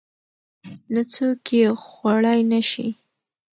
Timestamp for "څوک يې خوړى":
1.13-2.39